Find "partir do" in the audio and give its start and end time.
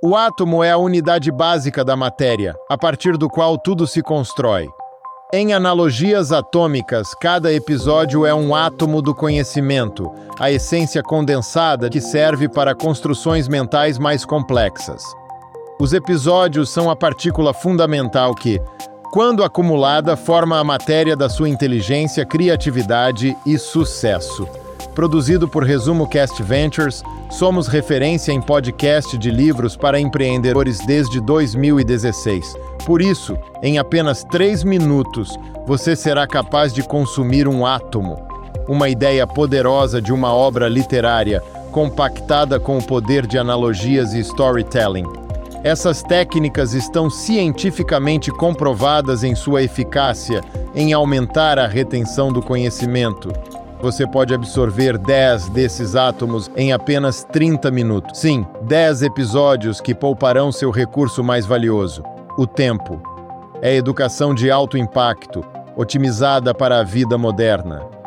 2.78-3.28